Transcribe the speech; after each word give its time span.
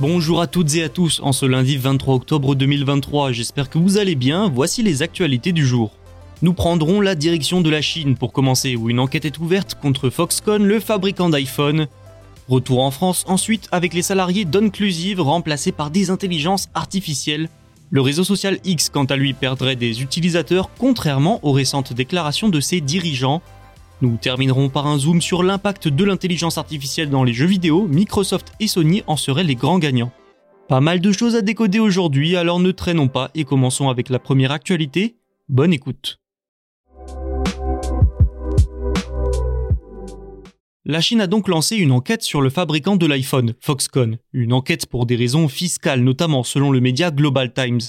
Bonjour 0.00 0.40
à 0.40 0.48
toutes 0.48 0.74
et 0.74 0.82
à 0.82 0.88
tous, 0.88 1.20
en 1.22 1.30
ce 1.30 1.46
lundi 1.46 1.76
23 1.76 2.16
octobre 2.16 2.56
2023, 2.56 3.30
j'espère 3.30 3.70
que 3.70 3.78
vous 3.78 3.96
allez 3.96 4.16
bien, 4.16 4.48
voici 4.48 4.82
les 4.82 5.02
actualités 5.02 5.52
du 5.52 5.64
jour. 5.64 5.92
Nous 6.42 6.52
prendrons 6.52 7.00
la 7.00 7.14
direction 7.14 7.60
de 7.60 7.70
la 7.70 7.80
Chine 7.80 8.16
pour 8.16 8.32
commencer, 8.32 8.74
où 8.74 8.90
une 8.90 8.98
enquête 8.98 9.24
est 9.24 9.38
ouverte 9.38 9.76
contre 9.80 10.10
Foxconn, 10.10 10.64
le 10.64 10.80
fabricant 10.80 11.28
d'iPhone. 11.28 11.86
Retour 12.48 12.82
en 12.82 12.90
France 12.90 13.24
ensuite 13.28 13.68
avec 13.70 13.94
les 13.94 14.02
salariés 14.02 14.44
d'Onclusive 14.44 15.20
remplacés 15.20 15.70
par 15.70 15.90
des 15.92 16.10
intelligences 16.10 16.68
artificielles. 16.74 17.48
Le 17.90 18.00
réseau 18.00 18.24
social 18.24 18.58
X, 18.64 18.88
quant 18.88 19.04
à 19.04 19.14
lui, 19.14 19.32
perdrait 19.32 19.76
des 19.76 20.02
utilisateurs, 20.02 20.70
contrairement 20.76 21.38
aux 21.44 21.52
récentes 21.52 21.92
déclarations 21.92 22.48
de 22.48 22.58
ses 22.58 22.80
dirigeants. 22.80 23.42
Nous 24.02 24.16
terminerons 24.16 24.68
par 24.68 24.86
un 24.86 24.98
zoom 24.98 25.22
sur 25.22 25.42
l'impact 25.42 25.88
de 25.88 26.04
l'intelligence 26.04 26.58
artificielle 26.58 27.10
dans 27.10 27.24
les 27.24 27.32
jeux 27.32 27.46
vidéo, 27.46 27.86
Microsoft 27.86 28.52
et 28.60 28.66
Sony 28.66 29.02
en 29.06 29.16
seraient 29.16 29.44
les 29.44 29.54
grands 29.54 29.78
gagnants. 29.78 30.12
Pas 30.68 30.80
mal 30.80 31.00
de 31.00 31.12
choses 31.12 31.36
à 31.36 31.42
décoder 31.42 31.78
aujourd'hui, 31.78 32.36
alors 32.36 32.58
ne 32.58 32.72
traînons 32.72 33.08
pas 33.08 33.30
et 33.34 33.44
commençons 33.44 33.88
avec 33.88 34.08
la 34.08 34.18
première 34.18 34.50
actualité. 34.50 35.16
Bonne 35.48 35.72
écoute. 35.72 36.18
La 40.86 41.00
Chine 41.00 41.22
a 41.22 41.26
donc 41.26 41.48
lancé 41.48 41.76
une 41.76 41.92
enquête 41.92 42.22
sur 42.22 42.42
le 42.42 42.50
fabricant 42.50 42.96
de 42.96 43.06
l'iPhone, 43.06 43.54
Foxconn, 43.60 44.18
une 44.34 44.52
enquête 44.52 44.84
pour 44.86 45.06
des 45.06 45.16
raisons 45.16 45.48
fiscales 45.48 46.02
notamment 46.02 46.42
selon 46.42 46.70
le 46.70 46.80
média 46.80 47.10
Global 47.10 47.54
Times. 47.54 47.80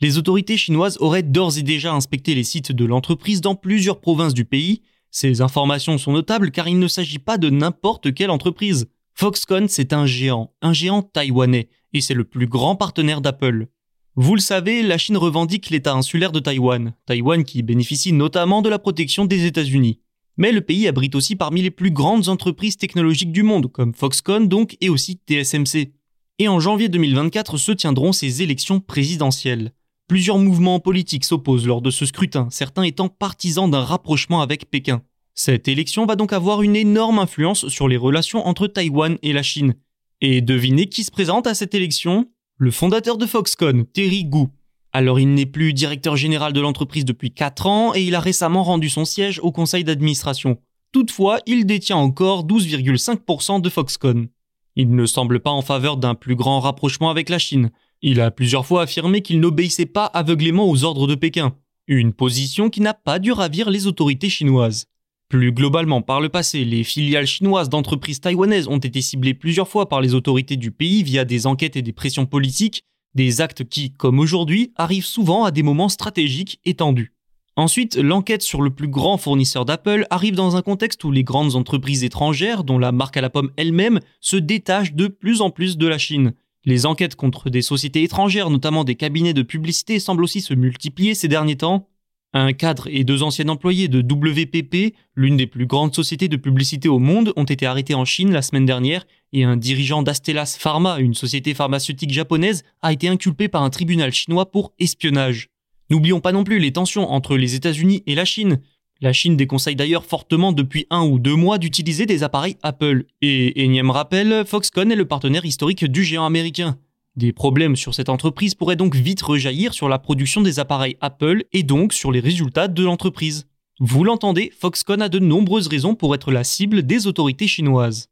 Les 0.00 0.18
autorités 0.18 0.56
chinoises 0.56 0.98
auraient 1.00 1.24
d'ores 1.24 1.58
et 1.58 1.62
déjà 1.62 1.92
inspecté 1.92 2.34
les 2.34 2.44
sites 2.44 2.70
de 2.70 2.84
l'entreprise 2.84 3.40
dans 3.40 3.56
plusieurs 3.56 4.00
provinces 4.00 4.34
du 4.34 4.44
pays. 4.44 4.82
Ces 5.18 5.40
informations 5.40 5.96
sont 5.96 6.12
notables 6.12 6.50
car 6.50 6.68
il 6.68 6.78
ne 6.78 6.88
s'agit 6.88 7.18
pas 7.18 7.38
de 7.38 7.48
n'importe 7.48 8.12
quelle 8.12 8.28
entreprise. 8.28 8.90
Foxconn, 9.14 9.66
c'est 9.66 9.94
un 9.94 10.04
géant, 10.04 10.52
un 10.60 10.74
géant 10.74 11.00
taïwanais, 11.00 11.70
et 11.94 12.02
c'est 12.02 12.12
le 12.12 12.24
plus 12.24 12.46
grand 12.46 12.76
partenaire 12.76 13.22
d'Apple. 13.22 13.68
Vous 14.16 14.34
le 14.34 14.42
savez, 14.42 14.82
la 14.82 14.98
Chine 14.98 15.16
revendique 15.16 15.70
l'État 15.70 15.94
insulaire 15.94 16.32
de 16.32 16.38
Taïwan, 16.38 16.92
Taïwan 17.06 17.44
qui 17.44 17.62
bénéficie 17.62 18.12
notamment 18.12 18.60
de 18.60 18.68
la 18.68 18.78
protection 18.78 19.24
des 19.24 19.46
États-Unis. 19.46 20.00
Mais 20.36 20.52
le 20.52 20.60
pays 20.60 20.86
abrite 20.86 21.14
aussi 21.14 21.34
parmi 21.34 21.62
les 21.62 21.70
plus 21.70 21.90
grandes 21.90 22.28
entreprises 22.28 22.76
technologiques 22.76 23.32
du 23.32 23.42
monde, 23.42 23.72
comme 23.72 23.94
Foxconn 23.94 24.48
donc 24.48 24.76
et 24.82 24.90
aussi 24.90 25.18
TSMC. 25.26 25.94
Et 26.40 26.48
en 26.48 26.60
janvier 26.60 26.90
2024 26.90 27.56
se 27.56 27.72
tiendront 27.72 28.12
ces 28.12 28.42
élections 28.42 28.80
présidentielles. 28.80 29.72
Plusieurs 30.08 30.38
mouvements 30.38 30.78
politiques 30.78 31.24
s'opposent 31.24 31.66
lors 31.66 31.82
de 31.82 31.90
ce 31.90 32.06
scrutin, 32.06 32.46
certains 32.50 32.84
étant 32.84 33.08
partisans 33.08 33.68
d'un 33.68 33.82
rapprochement 33.82 34.40
avec 34.40 34.70
Pékin. 34.70 35.02
Cette 35.34 35.66
élection 35.66 36.06
va 36.06 36.14
donc 36.14 36.32
avoir 36.32 36.62
une 36.62 36.76
énorme 36.76 37.18
influence 37.18 37.66
sur 37.68 37.88
les 37.88 37.96
relations 37.96 38.46
entre 38.46 38.68
Taïwan 38.68 39.18
et 39.22 39.32
la 39.32 39.42
Chine. 39.42 39.74
Et 40.20 40.42
devinez 40.42 40.86
qui 40.86 41.02
se 41.02 41.10
présente 41.10 41.48
à 41.48 41.54
cette 41.54 41.74
élection? 41.74 42.30
Le 42.56 42.70
fondateur 42.70 43.18
de 43.18 43.26
Foxconn, 43.26 43.84
Terry 43.84 44.24
Gu. 44.24 44.46
Alors 44.92 45.18
il 45.18 45.34
n'est 45.34 45.44
plus 45.44 45.74
directeur 45.74 46.16
général 46.16 46.52
de 46.52 46.60
l'entreprise 46.60 47.04
depuis 47.04 47.32
4 47.32 47.66
ans 47.66 47.92
et 47.94 48.04
il 48.04 48.14
a 48.14 48.20
récemment 48.20 48.62
rendu 48.62 48.88
son 48.88 49.04
siège 49.04 49.40
au 49.40 49.50
conseil 49.50 49.82
d'administration. 49.82 50.56
Toutefois, 50.92 51.40
il 51.46 51.66
détient 51.66 51.96
encore 51.96 52.46
12,5% 52.46 53.60
de 53.60 53.68
Foxconn. 53.68 54.28
Il 54.76 54.94
ne 54.94 55.04
semble 55.04 55.40
pas 55.40 55.50
en 55.50 55.62
faveur 55.62 55.96
d'un 55.96 56.14
plus 56.14 56.36
grand 56.36 56.60
rapprochement 56.60 57.10
avec 57.10 57.28
la 57.28 57.38
Chine. 57.38 57.70
Il 58.02 58.20
a 58.20 58.30
plusieurs 58.30 58.66
fois 58.66 58.82
affirmé 58.82 59.22
qu'il 59.22 59.40
n'obéissait 59.40 59.86
pas 59.86 60.06
aveuglément 60.06 60.68
aux 60.68 60.84
ordres 60.84 61.06
de 61.06 61.14
Pékin, 61.14 61.54
une 61.86 62.12
position 62.12 62.68
qui 62.68 62.80
n'a 62.80 62.94
pas 62.94 63.18
dû 63.18 63.32
ravir 63.32 63.70
les 63.70 63.86
autorités 63.86 64.28
chinoises. 64.28 64.86
Plus 65.28 65.50
globalement, 65.50 66.02
par 66.02 66.20
le 66.20 66.28
passé, 66.28 66.64
les 66.64 66.84
filiales 66.84 67.26
chinoises 67.26 67.68
d'entreprises 67.68 68.20
taïwanaises 68.20 68.68
ont 68.68 68.78
été 68.78 69.00
ciblées 69.00 69.34
plusieurs 69.34 69.68
fois 69.68 69.88
par 69.88 70.00
les 70.00 70.14
autorités 70.14 70.56
du 70.56 70.70
pays 70.70 71.02
via 71.02 71.24
des 71.24 71.46
enquêtes 71.46 71.76
et 71.76 71.82
des 71.82 71.92
pressions 71.92 72.26
politiques 72.26 72.82
des 73.16 73.40
actes 73.40 73.64
qui, 73.64 73.92
comme 73.92 74.20
aujourd'hui, 74.20 74.72
arrivent 74.76 75.06
souvent 75.06 75.44
à 75.44 75.50
des 75.50 75.62
moments 75.62 75.88
stratégiques 75.88 76.60
étendus. 76.64 77.12
Ensuite, 77.56 77.96
l'enquête 77.96 78.42
sur 78.42 78.60
le 78.60 78.68
plus 78.68 78.88
grand 78.88 79.16
fournisseur 79.16 79.64
d'Apple 79.64 80.06
arrive 80.10 80.34
dans 80.34 80.56
un 80.56 80.62
contexte 80.62 81.02
où 81.02 81.10
les 81.10 81.24
grandes 81.24 81.56
entreprises 81.56 82.04
étrangères, 82.04 82.62
dont 82.62 82.78
la 82.78 82.92
marque 82.92 83.16
à 83.16 83.22
la 83.22 83.30
pomme 83.30 83.50
elle-même, 83.56 84.00
se 84.20 84.36
détachent 84.36 84.92
de 84.92 85.08
plus 85.08 85.40
en 85.40 85.50
plus 85.50 85.78
de 85.78 85.86
la 85.86 85.96
Chine. 85.96 86.34
Les 86.66 86.84
enquêtes 86.84 87.14
contre 87.14 87.48
des 87.48 87.62
sociétés 87.62 88.02
étrangères, 88.02 88.50
notamment 88.50 88.84
des 88.84 88.96
cabinets 88.96 89.34
de 89.34 89.42
publicité, 89.42 90.00
semblent 90.00 90.24
aussi 90.24 90.40
se 90.40 90.52
multiplier 90.52 91.14
ces 91.14 91.28
derniers 91.28 91.56
temps, 91.56 91.88
un 92.32 92.52
cadre 92.52 92.88
et 92.90 93.04
deux 93.04 93.22
anciens 93.22 93.48
employés 93.48 93.88
de 93.88 94.00
WPP, 94.00 94.94
l'une 95.14 95.36
des 95.36 95.46
plus 95.46 95.66
grandes 95.66 95.94
sociétés 95.94 96.28
de 96.28 96.36
publicité 96.36 96.88
au 96.88 96.98
monde, 96.98 97.32
ont 97.36 97.44
été 97.44 97.64
arrêtés 97.64 97.94
en 97.94 98.04
Chine 98.04 98.32
la 98.32 98.42
semaine 98.42 98.66
dernière 98.66 99.06
et 99.32 99.44
un 99.44 99.56
dirigeant 99.56 100.02
d'Astellas 100.02 100.56
Pharma, 100.58 100.98
une 100.98 101.14
société 101.14 101.54
pharmaceutique 101.54 102.12
japonaise, 102.12 102.64
a 102.82 102.92
été 102.92 103.08
inculpé 103.08 103.48
par 103.48 103.62
un 103.62 103.70
tribunal 103.70 104.12
chinois 104.12 104.50
pour 104.50 104.74
espionnage. 104.78 105.48
N'oublions 105.88 106.20
pas 106.20 106.32
non 106.32 106.44
plus 106.44 106.58
les 106.58 106.72
tensions 106.72 107.10
entre 107.10 107.36
les 107.36 107.54
États-Unis 107.54 108.02
et 108.06 108.14
la 108.14 108.24
Chine. 108.24 108.60
La 109.02 109.12
Chine 109.12 109.36
déconseille 109.36 109.76
d'ailleurs 109.76 110.06
fortement 110.06 110.52
depuis 110.52 110.86
un 110.88 111.04
ou 111.04 111.18
deux 111.18 111.34
mois 111.34 111.58
d'utiliser 111.58 112.06
des 112.06 112.22
appareils 112.22 112.56
Apple. 112.62 113.04
Et 113.20 113.62
énième 113.62 113.90
rappel, 113.90 114.44
Foxconn 114.46 114.90
est 114.90 114.96
le 114.96 115.04
partenaire 115.04 115.44
historique 115.44 115.84
du 115.84 116.02
géant 116.02 116.24
américain. 116.24 116.78
Des 117.14 117.32
problèmes 117.32 117.76
sur 117.76 117.94
cette 117.94 118.08
entreprise 118.08 118.54
pourraient 118.54 118.74
donc 118.74 118.94
vite 118.94 119.20
rejaillir 119.20 119.74
sur 119.74 119.90
la 119.90 119.98
production 119.98 120.40
des 120.40 120.60
appareils 120.60 120.96
Apple 121.02 121.44
et 121.52 121.62
donc 121.62 121.92
sur 121.92 122.10
les 122.10 122.20
résultats 122.20 122.68
de 122.68 122.84
l'entreprise. 122.84 123.46
Vous 123.80 124.02
l'entendez, 124.02 124.50
Foxconn 124.58 125.02
a 125.02 125.10
de 125.10 125.18
nombreuses 125.18 125.68
raisons 125.68 125.94
pour 125.94 126.14
être 126.14 126.32
la 126.32 126.42
cible 126.42 126.82
des 126.82 127.06
autorités 127.06 127.48
chinoises. 127.48 128.08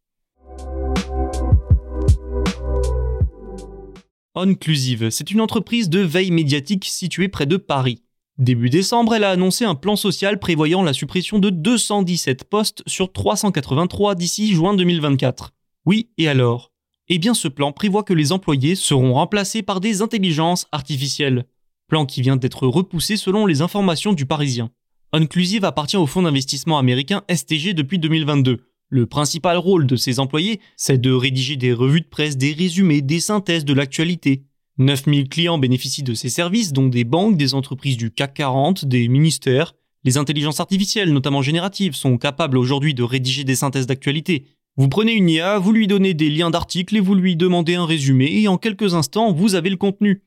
Onclusive, 4.35 5.09
c'est 5.09 5.31
une 5.31 5.41
entreprise 5.41 5.89
de 5.89 6.01
veille 6.01 6.31
médiatique 6.31 6.85
située 6.85 7.29
près 7.29 7.47
de 7.47 7.57
Paris. 7.57 8.04
Début 8.39 8.69
décembre, 8.69 9.15
elle 9.15 9.23
a 9.23 9.31
annoncé 9.31 9.65
un 9.65 9.77
plan 9.77 9.95
social 9.95 10.41
prévoyant 10.41 10.83
la 10.83 10.93
suppression 10.93 11.39
de 11.39 11.51
217 11.51 12.43
postes 12.43 12.83
sur 12.85 13.13
383 13.13 14.17
d'ici 14.17 14.53
juin 14.53 14.75
2024. 14.75 15.53
Oui, 15.87 16.09
et 16.19 16.27
alors? 16.27 16.73
Eh 17.09 17.19
bien 17.19 17.33
ce 17.33 17.47
plan 17.47 17.71
prévoit 17.71 18.03
que 18.03 18.13
les 18.13 18.33
employés 18.33 18.75
seront 18.75 19.15
remplacés 19.15 19.63
par 19.63 19.79
des 19.79 20.03
intelligences 20.03 20.67
artificielles. 20.73 21.45
Plan 21.87 22.07
qui 22.07 22.23
vient 22.23 22.35
d'être 22.35 22.67
repoussé 22.67 23.17
selon 23.17 23.47
les 23.47 23.61
informations 23.63 24.15
du 24.15 24.27
Parisien. 24.27 24.73
Onclusive 25.13 25.65
appartient 25.65 25.97
au 25.97 26.07
fonds 26.07 26.23
d'investissement 26.23 26.79
américain 26.79 27.23
STG 27.33 27.73
depuis 27.73 28.01
2022. 28.01 28.67
Le 28.89 29.07
principal 29.07 29.59
rôle 29.59 29.87
de 29.87 29.95
ces 29.95 30.19
employés, 30.19 30.61
c'est 30.77 31.01
de 31.01 31.13
rédiger 31.13 31.55
des 31.57 31.73
revues 31.73 32.01
de 32.01 32.09
presse, 32.09 32.37
des 32.37 32.53
résumés, 32.53 33.01
des 33.01 33.21
synthèses 33.21 33.65
de 33.65 33.75
l'actualité. 33.75 34.43
9000 34.79 35.29
clients 35.29 35.59
bénéficient 35.59 36.03
de 36.03 36.15
ces 36.15 36.29
services, 36.29 36.73
dont 36.73 36.89
des 36.89 37.05
banques, 37.05 37.37
des 37.37 37.55
entreprises 37.55 37.97
du 37.97 38.11
CAC 38.11 38.35
40, 38.35 38.85
des 38.85 39.09
ministères. 39.09 39.75
Les 40.03 40.19
intelligences 40.19 40.61
artificielles, 40.61 41.13
notamment 41.13 41.43
génératives, 41.43 41.95
sont 41.95 42.19
capables 42.19 42.59
aujourd'hui 42.59 42.93
de 42.93 43.03
rédiger 43.03 43.45
des 43.45 43.55
synthèses 43.55 43.87
d'actualité. 43.87 44.47
Vous 44.77 44.89
prenez 44.89 45.13
une 45.13 45.31
IA, 45.31 45.59
vous 45.59 45.73
lui 45.73 45.87
donnez 45.87 46.15
des 46.15 46.29
liens 46.29 46.51
d'articles 46.51 46.97
et 46.97 47.01
vous 47.01 47.15
lui 47.15 47.37
demandez 47.37 47.77
un 47.77 47.87
résumé 47.87 48.41
et 48.41 48.49
en 48.49 48.59
quelques 48.59 48.95
instants, 48.95 49.33
vous 49.33 49.55
avez 49.55 49.71
le 49.71 49.77
contenu. 49.77 50.23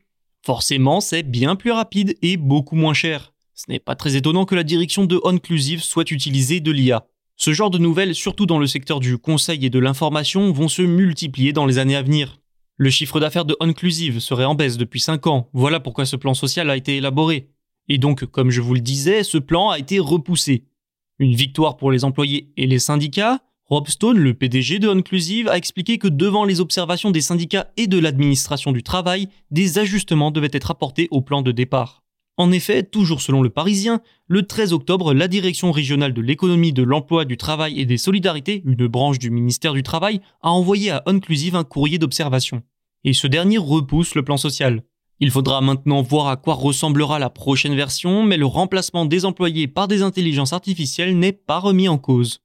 Forcément, 0.46 1.02
c'est 1.02 1.24
bien 1.24 1.58
plus 1.58 1.72
rapide 1.72 2.18
et 2.22 2.38
beaucoup 2.38 2.78
moins 2.78 2.94
cher. 2.94 3.34
Ce 3.54 3.66
n'est 3.68 3.80
pas 3.80 3.96
très 3.96 4.16
étonnant 4.16 4.46
que 4.46 4.56
la 4.56 4.64
direction 4.64 5.04
de 5.04 5.20
Onclusive 5.24 5.84
soit 5.84 6.10
utilisée 6.12 6.62
de 6.62 6.72
l'IA. 6.72 7.06
Ce 7.36 7.52
genre 7.52 7.70
de 7.70 7.78
nouvelles, 7.78 8.16
surtout 8.16 8.46
dans 8.46 8.60
le 8.60 8.68
secteur 8.68 9.02
du 9.02 9.18
conseil 9.18 9.66
et 9.66 9.70
de 9.70 9.80
l'information, 9.80 10.52
vont 10.54 10.70
se 10.70 10.82
multiplier 10.82 11.52
dans 11.52 11.66
les 11.66 11.78
années 11.78 11.98
à 11.98 12.02
venir. 12.02 12.40
Le 12.80 12.92
chiffre 12.92 13.20
d'affaires 13.20 13.46
de 13.46 13.58
Onclusive 13.60 14.20
serait 14.20 14.46
en 14.46 14.54
baisse 14.54 14.78
depuis 14.78 15.00
5 15.00 15.26
ans, 15.26 15.50
voilà 15.52 15.80
pourquoi 15.80 16.06
ce 16.06 16.16
plan 16.16 16.36
social 16.36 16.70
a 16.70 16.78
été 16.78 16.98
élaboré. 16.98 17.50
Et 17.90 17.98
donc, 17.98 18.26
comme 18.26 18.52
je 18.52 18.62
vous 18.62 18.76
le 18.76 18.82
disais, 18.82 19.24
ce 19.24 19.40
plan 19.40 19.72
a 19.72 19.80
été 19.80 19.98
repoussé. 19.98 20.66
Une 21.18 21.34
victoire 21.34 21.78
pour 21.78 21.92
les 21.92 22.04
employés 22.04 22.52
et 22.56 22.68
les 22.68 22.78
syndicats, 22.78 23.40
Rob 23.66 23.88
Stone, 23.88 24.20
le 24.20 24.36
PDG 24.36 24.78
de 24.78 24.88
Onclusive, 24.88 25.48
a 25.48 25.58
expliqué 25.58 25.98
que 25.98 26.08
devant 26.08 26.46
les 26.46 26.62
observations 26.62 27.10
des 27.10 27.22
syndicats 27.22 27.72
et 27.78 27.88
de 27.88 27.98
l'administration 27.98 28.72
du 28.72 28.84
travail, 28.84 29.28
des 29.50 29.80
ajustements 29.80 30.30
devaient 30.30 30.48
être 30.54 30.70
apportés 30.70 31.08
au 31.10 31.22
plan 31.22 31.42
de 31.42 31.52
départ. 31.52 32.04
En 32.40 32.52
effet, 32.52 32.84
toujours 32.84 33.22
selon 33.22 33.42
le 33.42 33.50
Parisien, 33.50 34.00
le 34.28 34.46
13 34.46 34.72
octobre, 34.72 35.16
la 35.16 35.28
Direction 35.28 35.72
régionale 35.72 36.14
de 36.14 36.22
l'économie, 36.22 36.72
de 36.72 36.84
l'emploi, 36.84 37.26
du 37.26 37.36
travail 37.36 37.80
et 37.80 37.86
des 37.86 37.98
solidarités, 37.98 38.62
une 38.64 38.88
branche 38.88 39.18
du 39.18 39.32
ministère 39.32 39.74
du 39.74 39.82
Travail, 39.82 40.22
a 40.44 40.52
envoyé 40.52 40.92
à 40.92 41.02
Onclusive 41.08 41.56
un 41.56 41.64
courrier 41.64 41.98
d'observation. 41.98 42.62
Et 43.04 43.14
ce 43.14 43.26
dernier 43.26 43.58
repousse 43.58 44.14
le 44.14 44.24
plan 44.24 44.38
social. 44.38 44.84
Il 45.20 45.32
faudra 45.32 45.62
maintenant 45.62 46.04
voir 46.04 46.28
à 46.28 46.38
quoi 46.38 46.54
ressemblera 46.54 47.18
la 47.18 47.32
prochaine 47.32 47.76
version, 47.76 48.22
mais 48.22 48.38
le 48.38 48.46
remplacement 48.46 49.06
des 49.06 49.26
employés 49.26 49.68
par 49.68 49.88
des 49.88 50.04
intelligences 50.04 50.54
artificielles 50.54 51.18
n'est 51.18 51.32
pas 51.32 51.58
remis 51.58 51.88
en 51.88 51.98
cause. 51.98 52.42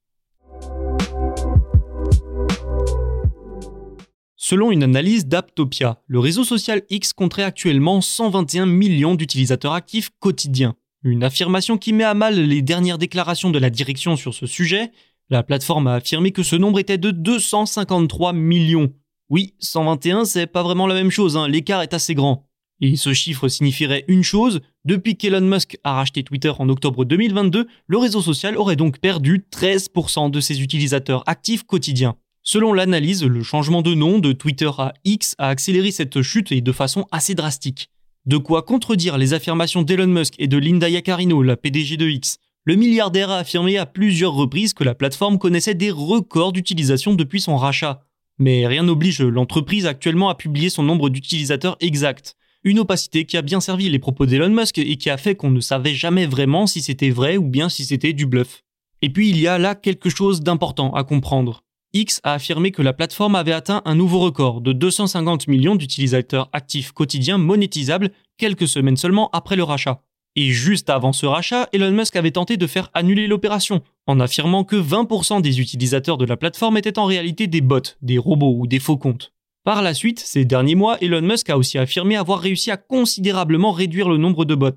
Selon 4.45 4.71
une 4.71 4.83
analyse 4.83 5.25
d'Aptopia, 5.25 6.01
le 6.05 6.19
réseau 6.19 6.43
social 6.43 6.81
X 6.89 7.13
compterait 7.13 7.43
actuellement 7.43 8.01
121 8.01 8.65
millions 8.65 9.15
d'utilisateurs 9.15 9.71
actifs 9.71 10.09
quotidiens. 10.19 10.75
Une 11.01 11.23
affirmation 11.23 11.77
qui 11.77 11.93
met 11.93 12.03
à 12.03 12.13
mal 12.13 12.37
les 12.37 12.61
dernières 12.61 12.97
déclarations 12.97 13.51
de 13.51 13.57
la 13.57 13.69
direction 13.69 14.17
sur 14.17 14.33
ce 14.33 14.45
sujet. 14.45 14.91
La 15.29 15.43
plateforme 15.43 15.87
a 15.87 15.93
affirmé 15.93 16.33
que 16.33 16.43
ce 16.43 16.57
nombre 16.57 16.79
était 16.79 16.97
de 16.97 17.11
253 17.11 18.33
millions. 18.33 18.91
Oui, 19.29 19.53
121, 19.59 20.25
c'est 20.25 20.45
pas 20.45 20.61
vraiment 20.61 20.87
la 20.87 20.95
même 20.95 21.09
chose, 21.09 21.37
hein. 21.37 21.47
l'écart 21.47 21.81
est 21.81 21.93
assez 21.93 22.13
grand. 22.13 22.45
Et 22.81 22.97
ce 22.97 23.13
chiffre 23.13 23.47
signifierait 23.47 24.03
une 24.09 24.23
chose, 24.23 24.59
depuis 24.83 25.15
qu'Elon 25.15 25.39
Musk 25.39 25.77
a 25.85 25.93
racheté 25.93 26.21
Twitter 26.21 26.51
en 26.59 26.67
octobre 26.67 27.05
2022, 27.05 27.65
le 27.87 27.97
réseau 27.97 28.21
social 28.21 28.57
aurait 28.57 28.75
donc 28.75 28.99
perdu 28.99 29.45
13% 29.53 30.31
de 30.31 30.39
ses 30.41 30.61
utilisateurs 30.61 31.23
actifs 31.27 31.63
quotidiens. 31.63 32.17
Selon 32.45 32.73
l'analyse, 32.73 33.23
le 33.23 33.41
changement 33.41 33.81
de 33.81 33.93
nom 33.93 34.19
de 34.19 34.33
Twitter 34.33 34.69
à 34.77 34.93
X 35.05 35.33
a 35.37 35.47
accéléré 35.47 35.91
cette 35.91 36.21
chute 36.21 36.51
et 36.51 36.59
de 36.59 36.71
façon 36.73 37.05
assez 37.09 37.35
drastique. 37.35 37.89
De 38.25 38.35
quoi 38.35 38.63
contredire 38.63 39.17
les 39.17 39.33
affirmations 39.33 39.81
d'Elon 39.81 40.07
Musk 40.07 40.33
et 40.39 40.47
de 40.47 40.57
Linda 40.57 40.89
Yaccarino, 40.89 41.41
la 41.41 41.55
PDG 41.55 41.95
de 41.95 42.09
X. 42.09 42.39
Le 42.65 42.75
milliardaire 42.75 43.29
a 43.29 43.37
affirmé 43.37 43.77
à 43.77 43.85
plusieurs 43.85 44.33
reprises 44.33 44.73
que 44.73 44.83
la 44.83 44.93
plateforme 44.93 45.37
connaissait 45.37 45.73
des 45.73 45.89
records 45.89 46.51
d'utilisation 46.51 47.13
depuis 47.13 47.39
son 47.39 47.55
rachat. 47.55 48.03
Mais 48.39 48.67
rien 48.67 48.83
n'oblige 48.83 49.21
l'entreprise 49.21 49.85
actuellement 49.85 50.27
à 50.27 50.35
publier 50.35 50.69
son 50.69 50.83
nombre 50.83 51.09
d'utilisateurs 51.09 51.77
exact. 51.79 52.35
Une 52.65 52.79
opacité 52.79 53.23
qui 53.23 53.37
a 53.37 53.41
bien 53.41 53.61
servi 53.61 53.87
les 53.89 53.99
propos 53.99 54.25
d'Elon 54.25 54.49
Musk 54.49 54.79
et 54.79 54.97
qui 54.97 55.09
a 55.09 55.15
fait 55.15 55.35
qu'on 55.35 55.51
ne 55.51 55.61
savait 55.61 55.95
jamais 55.95 56.25
vraiment 56.25 56.67
si 56.67 56.81
c'était 56.81 57.09
vrai 57.09 57.37
ou 57.37 57.47
bien 57.47 57.69
si 57.69 57.85
c'était 57.85 58.11
du 58.11 58.25
bluff. 58.25 58.63
Et 59.01 59.09
puis 59.09 59.29
il 59.29 59.39
y 59.39 59.47
a 59.47 59.57
là 59.57 59.75
quelque 59.75 60.09
chose 60.09 60.41
d'important 60.41 60.93
à 60.93 61.05
comprendre. 61.05 61.63
X 61.95 62.19
a 62.23 62.33
affirmé 62.33 62.71
que 62.71 62.81
la 62.81 62.91
plateforme 62.91 63.35
avait 63.35 63.53
atteint 63.53 63.83
un 63.85 63.93
nouveau 63.93 64.19
record 64.19 64.61
de 64.61 64.73
250 64.73 65.47
millions 65.47 65.75
d'utilisateurs 65.75 66.49
actifs 66.51 66.91
quotidiens 66.91 67.37
monétisables 67.37 68.09
quelques 68.37 68.67
semaines 68.67 68.97
seulement 68.97 69.29
après 69.31 69.55
le 69.55 69.63
rachat. 69.63 70.01
Et 70.35 70.49
juste 70.49 70.89
avant 70.89 71.13
ce 71.13 71.27
rachat, 71.27 71.69
Elon 71.71 71.91
Musk 71.91 72.15
avait 72.15 72.31
tenté 72.31 72.57
de 72.57 72.65
faire 72.65 72.89
annuler 72.95 73.27
l'opération, 73.27 73.83
en 74.07 74.19
affirmant 74.19 74.63
que 74.63 74.75
20% 74.75 75.41
des 75.41 75.61
utilisateurs 75.61 76.17
de 76.17 76.25
la 76.25 76.35
plateforme 76.35 76.77
étaient 76.77 76.97
en 76.97 77.05
réalité 77.05 77.45
des 77.45 77.61
bots, 77.61 77.81
des 78.01 78.17
robots 78.17 78.55
ou 78.57 78.65
des 78.65 78.79
faux 78.79 78.97
comptes. 78.97 79.31
Par 79.63 79.83
la 79.83 79.93
suite, 79.93 80.19
ces 80.19 80.45
derniers 80.45 80.73
mois, 80.73 80.97
Elon 80.99 81.21
Musk 81.21 81.51
a 81.51 81.57
aussi 81.59 81.77
affirmé 81.77 82.15
avoir 82.15 82.39
réussi 82.39 82.71
à 82.71 82.77
considérablement 82.77 83.71
réduire 83.71 84.09
le 84.09 84.17
nombre 84.17 84.45
de 84.45 84.55
bots. 84.55 84.71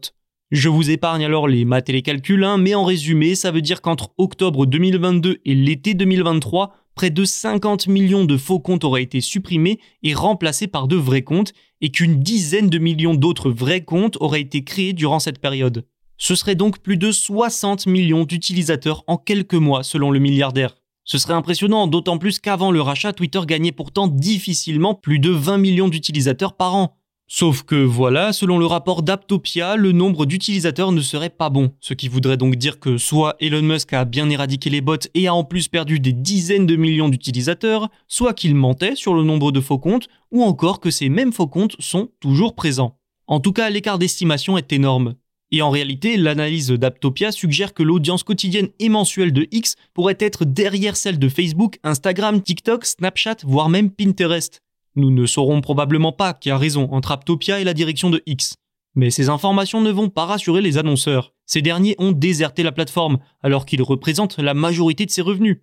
Je 0.52 0.68
vous 0.68 0.90
épargne 0.90 1.24
alors 1.24 1.48
les 1.48 1.64
maths 1.64 1.88
et 1.88 1.92
les 1.92 2.02
calculs, 2.02 2.44
hein, 2.44 2.56
mais 2.56 2.76
en 2.76 2.84
résumé, 2.84 3.34
ça 3.34 3.50
veut 3.50 3.62
dire 3.62 3.82
qu'entre 3.82 4.10
octobre 4.16 4.64
2022 4.64 5.40
et 5.44 5.54
l'été 5.56 5.94
2023, 5.94 6.72
près 6.94 7.10
de 7.10 7.24
50 7.24 7.88
millions 7.88 8.24
de 8.24 8.36
faux 8.36 8.60
comptes 8.60 8.84
auraient 8.84 9.02
été 9.02 9.20
supprimés 9.20 9.80
et 10.04 10.14
remplacés 10.14 10.68
par 10.68 10.86
de 10.86 10.94
vrais 10.94 11.22
comptes, 11.22 11.52
et 11.80 11.90
qu'une 11.90 12.20
dizaine 12.20 12.70
de 12.70 12.78
millions 12.78 13.14
d'autres 13.14 13.50
vrais 13.50 13.80
comptes 13.80 14.18
auraient 14.20 14.40
été 14.40 14.62
créés 14.62 14.92
durant 14.92 15.18
cette 15.18 15.40
période. 15.40 15.84
Ce 16.16 16.36
serait 16.36 16.54
donc 16.54 16.78
plus 16.78 16.96
de 16.96 17.10
60 17.10 17.86
millions 17.86 18.22
d'utilisateurs 18.22 19.02
en 19.08 19.16
quelques 19.16 19.54
mois 19.54 19.82
selon 19.82 20.12
le 20.12 20.20
milliardaire. 20.20 20.76
Ce 21.02 21.18
serait 21.18 21.34
impressionnant, 21.34 21.88
d'autant 21.88 22.18
plus 22.18 22.38
qu'avant 22.38 22.70
le 22.70 22.80
rachat, 22.80 23.12
Twitter 23.12 23.40
gagnait 23.48 23.72
pourtant 23.72 24.06
difficilement 24.06 24.94
plus 24.94 25.18
de 25.18 25.30
20 25.30 25.58
millions 25.58 25.88
d'utilisateurs 25.88 26.56
par 26.56 26.76
an. 26.76 26.96
Sauf 27.28 27.64
que 27.64 27.74
voilà, 27.74 28.32
selon 28.32 28.56
le 28.56 28.66
rapport 28.66 29.02
d'Aptopia, 29.02 29.74
le 29.74 29.90
nombre 29.90 30.26
d'utilisateurs 30.26 30.92
ne 30.92 31.00
serait 31.00 31.28
pas 31.28 31.50
bon, 31.50 31.72
ce 31.80 31.92
qui 31.92 32.06
voudrait 32.06 32.36
donc 32.36 32.54
dire 32.54 32.78
que 32.78 32.98
soit 32.98 33.34
Elon 33.40 33.62
Musk 33.62 33.92
a 33.94 34.04
bien 34.04 34.30
éradiqué 34.30 34.70
les 34.70 34.80
bots 34.80 34.96
et 35.14 35.26
a 35.26 35.34
en 35.34 35.42
plus 35.42 35.66
perdu 35.66 35.98
des 35.98 36.12
dizaines 36.12 36.66
de 36.66 36.76
millions 36.76 37.08
d'utilisateurs, 37.08 37.88
soit 38.06 38.32
qu'il 38.32 38.54
mentait 38.54 38.94
sur 38.94 39.12
le 39.12 39.24
nombre 39.24 39.50
de 39.50 39.60
faux 39.60 39.78
comptes, 39.78 40.06
ou 40.30 40.44
encore 40.44 40.78
que 40.78 40.92
ces 40.92 41.08
mêmes 41.08 41.32
faux 41.32 41.48
comptes 41.48 41.74
sont 41.80 42.10
toujours 42.20 42.54
présents. 42.54 42.96
En 43.26 43.40
tout 43.40 43.52
cas, 43.52 43.70
l'écart 43.70 43.98
d'estimation 43.98 44.56
est 44.56 44.72
énorme. 44.72 45.14
Et 45.50 45.62
en 45.62 45.70
réalité, 45.70 46.16
l'analyse 46.16 46.70
d'Aptopia 46.70 47.32
suggère 47.32 47.74
que 47.74 47.82
l'audience 47.82 48.22
quotidienne 48.22 48.68
et 48.78 48.88
mensuelle 48.88 49.32
de 49.32 49.48
X 49.50 49.74
pourrait 49.94 50.18
être 50.20 50.44
derrière 50.44 50.96
celle 50.96 51.18
de 51.18 51.28
Facebook, 51.28 51.78
Instagram, 51.82 52.40
TikTok, 52.40 52.84
Snapchat, 52.84 53.38
voire 53.44 53.68
même 53.68 53.90
Pinterest. 53.90 54.60
Nous 54.96 55.10
ne 55.10 55.26
saurons 55.26 55.60
probablement 55.60 56.12
pas 56.12 56.32
qui 56.32 56.50
a 56.50 56.56
raison 56.56 56.88
entre 56.90 57.12
Aptopia 57.12 57.60
et 57.60 57.64
la 57.64 57.74
direction 57.74 58.08
de 58.08 58.22
X. 58.26 58.56
Mais 58.94 59.10
ces 59.10 59.28
informations 59.28 59.82
ne 59.82 59.90
vont 59.90 60.08
pas 60.08 60.24
rassurer 60.24 60.62
les 60.62 60.78
annonceurs. 60.78 61.34
Ces 61.44 61.60
derniers 61.60 61.94
ont 61.98 62.12
déserté 62.12 62.62
la 62.62 62.72
plateforme, 62.72 63.18
alors 63.42 63.66
qu'ils 63.66 63.82
représentent 63.82 64.38
la 64.38 64.54
majorité 64.54 65.04
de 65.04 65.10
ses 65.10 65.20
revenus. 65.20 65.58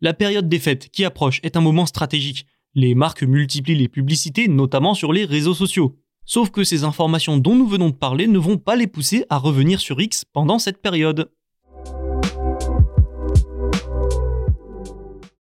La 0.00 0.14
période 0.14 0.48
des 0.48 0.58
fêtes 0.58 0.88
qui 0.88 1.04
approche 1.04 1.40
est 1.42 1.56
un 1.56 1.60
moment 1.60 1.84
stratégique. 1.84 2.46
Les 2.74 2.94
marques 2.94 3.22
multiplient 3.22 3.74
les 3.74 3.88
publicités, 3.88 4.48
notamment 4.48 4.94
sur 4.94 5.12
les 5.12 5.26
réseaux 5.26 5.54
sociaux. 5.54 5.98
Sauf 6.24 6.50
que 6.50 6.64
ces 6.64 6.84
informations 6.84 7.36
dont 7.36 7.56
nous 7.56 7.66
venons 7.66 7.90
de 7.90 7.94
parler 7.94 8.26
ne 8.26 8.38
vont 8.38 8.58
pas 8.58 8.76
les 8.76 8.86
pousser 8.86 9.24
à 9.28 9.36
revenir 9.36 9.80
sur 9.80 10.00
X 10.00 10.24
pendant 10.32 10.58
cette 10.58 10.80
période. 10.80 11.30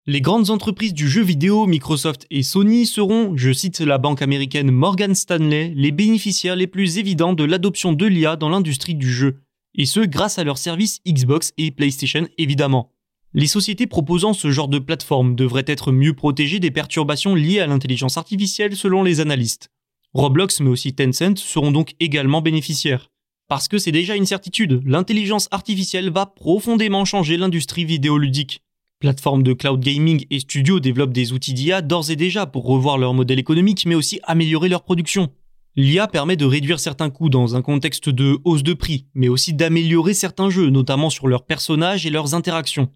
Les 0.07 0.21
grandes 0.21 0.51
entreprises 0.51 0.93
du 0.93 1.09
jeu 1.09 1.23
vidéo, 1.23 1.65
Microsoft 1.65 2.27
et 2.31 2.43
Sony, 2.43 2.85
seront, 2.85 3.39
je 3.39 3.55
cite 3.55 3.81
la 3.81 3.97
banque 3.97 4.21
américaine 4.21 4.71
Morgan 4.71 5.15
Stanley, 5.15 5.73
les 5.75 5.93
bénéficiaires 5.93 6.57
les 6.57 6.67
plus 6.67 6.99
évidents 6.99 7.33
de 7.33 7.43
l'adoption 7.43 7.95
de 7.95 8.05
l'IA 8.05 8.37
dans 8.37 8.51
l'industrie 8.51 8.95
du 8.95 9.11
jeu. 9.11 9.41
Et 9.75 9.87
ce, 9.87 10.01
grâce 10.01 10.39
à 10.39 10.45
leurs 10.45 10.59
services 10.59 11.01
Xbox 11.09 11.53
et 11.57 11.71
PlayStation 11.71 12.29
évidemment. 12.37 12.91
Les 13.33 13.47
sociétés 13.47 13.87
proposant 13.87 14.35
ce 14.35 14.51
genre 14.51 14.69
de 14.69 14.79
plateforme 14.79 15.37
devraient 15.37 15.65
être 15.67 15.91
mieux 15.91 16.13
protégées 16.13 16.61
des 16.61 16.71
perturbations 16.71 17.35
liées 17.35 17.61
à 17.61 17.67
l'intelligence 17.67 18.19
artificielle 18.19 18.77
selon 18.77 19.03
les 19.05 19.21
analystes. 19.21 19.71
Roblox 20.13 20.61
mais 20.61 20.69
aussi 20.69 20.93
Tencent 20.93 21.39
seront 21.39 21.73
donc 21.73 21.95
également 21.99 22.43
bénéficiaires. 22.43 23.11
Parce 23.49 23.69
que 23.69 23.79
c'est 23.79 23.91
déjà 23.91 24.17
une 24.17 24.27
certitude, 24.27 24.83
l'intelligence 24.85 25.49
artificielle 25.51 26.11
va 26.11 26.27
profondément 26.27 27.07
changer 27.07 27.39
l'industrie 27.39 27.87
vidéoludique. 27.87 28.61
Plateformes 29.05 29.43
de 29.43 29.53
cloud 29.53 29.81
gaming 29.81 30.25
et 30.31 30.41
studios 30.41 30.81
développent 30.81 31.13
des 31.13 31.35
outils 31.35 31.53
d'IA 31.53 31.83
d'ores 31.83 32.11
et 32.11 32.17
déjà 32.17 32.47
pour 32.47 32.65
revoir 32.65 32.97
leur 32.97 33.13
modèle 33.13 33.39
économique 33.39 33.85
mais 33.85 33.95
aussi 33.95 34.19
améliorer 34.23 34.71
leur 34.71 34.83
production. 34.83 35.29
L'IA 35.77 36.09
permet 36.09 36.37
de 36.37 36.47
réduire 36.47 36.81
certains 36.81 37.11
coûts 37.11 37.29
dans 37.29 37.55
un 37.55 37.61
contexte 37.61 38.09
de 38.09 38.39
hausse 38.45 38.63
de 38.63 38.73
prix, 38.73 39.05
mais 39.13 39.29
aussi 39.29 39.53
d'améliorer 39.53 40.15
certains 40.15 40.49
jeux, 40.49 40.71
notamment 40.71 41.11
sur 41.11 41.29
leurs 41.29 41.45
personnages 41.45 42.07
et 42.07 42.11
leurs 42.11 42.35
interactions. 42.35 42.89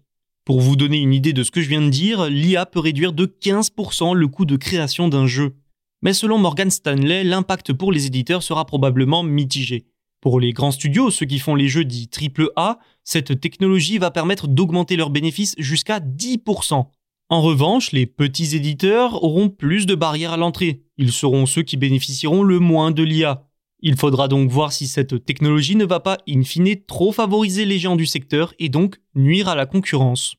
Pour 0.45 0.61
vous 0.61 0.75
donner 0.75 0.97
une 0.97 1.13
idée 1.13 1.31
de 1.31 1.43
ce 1.43 1.51
que 1.51 1.61
je 1.61 1.69
viens 1.69 1.83
de 1.83 1.89
dire, 1.89 2.25
l'IA 2.25 2.65
peut 2.65 2.79
réduire 2.79 3.13
de 3.13 3.27
15% 3.27 4.15
le 4.15 4.27
coût 4.27 4.45
de 4.45 4.55
création 4.55 5.09
d'un 5.09 5.27
jeu. 5.27 5.57
Mais 6.01 6.13
selon 6.13 6.39
Morgan 6.39 6.71
Stanley, 6.71 7.23
l'impact 7.23 7.71
pour 7.71 7.91
les 7.91 8.07
éditeurs 8.07 8.41
sera 8.41 8.65
probablement 8.65 9.21
mitigé. 9.21 9.85
Pour 10.21 10.41
les 10.41 10.51
grands 10.51 10.71
studios, 10.71 11.11
ceux 11.11 11.25
qui 11.25 11.39
font 11.39 11.55
les 11.55 11.69
jeux 11.69 11.85
dits 11.85 12.09
AAA, 12.11 12.79
cette 13.09 13.41
technologie 13.41 13.97
va 13.97 14.11
permettre 14.11 14.47
d'augmenter 14.47 14.95
leurs 14.95 15.09
bénéfices 15.09 15.55
jusqu'à 15.57 15.99
10%. 15.99 16.85
En 17.29 17.41
revanche, 17.41 17.91
les 17.91 18.05
petits 18.05 18.55
éditeurs 18.55 19.23
auront 19.23 19.49
plus 19.49 19.87
de 19.87 19.95
barrières 19.95 20.33
à 20.33 20.37
l'entrée. 20.37 20.83
Ils 20.99 21.11
seront 21.11 21.47
ceux 21.47 21.63
qui 21.63 21.75
bénéficieront 21.75 22.43
le 22.43 22.59
moins 22.59 22.91
de 22.91 23.01
l'IA. 23.01 23.47
Il 23.79 23.95
faudra 23.95 24.27
donc 24.27 24.51
voir 24.51 24.71
si 24.71 24.85
cette 24.85 25.25
technologie 25.25 25.75
ne 25.75 25.85
va 25.85 25.99
pas, 25.99 26.19
in 26.29 26.43
fine, 26.43 26.75
trop 26.85 27.11
favoriser 27.11 27.65
les 27.65 27.79
géants 27.79 27.95
du 27.95 28.05
secteur 28.05 28.53
et 28.59 28.69
donc 28.69 28.97
nuire 29.15 29.49
à 29.49 29.55
la 29.55 29.65
concurrence. 29.65 30.35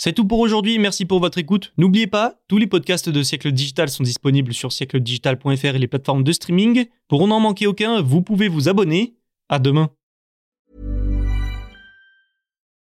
C'est 0.00 0.12
tout 0.12 0.24
pour 0.24 0.38
aujourd'hui, 0.38 0.78
merci 0.78 1.06
pour 1.06 1.18
votre 1.18 1.38
écoute. 1.38 1.72
N'oubliez 1.76 2.06
pas, 2.06 2.36
tous 2.46 2.56
les 2.56 2.68
podcasts 2.68 3.08
de 3.08 3.22
Siècle 3.24 3.50
Digital 3.50 3.88
sont 3.88 4.04
disponibles 4.04 4.54
sur 4.54 4.70
siècledigital.fr 4.70 5.64
et 5.64 5.78
les 5.78 5.88
plateformes 5.88 6.22
de 6.22 6.30
streaming. 6.30 6.86
Pour 7.08 7.26
n'en 7.26 7.40
manquer 7.40 7.66
aucun, 7.66 8.00
vous 8.00 8.22
pouvez 8.22 8.46
vous 8.46 8.68
abonner. 8.68 9.16
À 9.48 9.58
demain. 9.58 9.90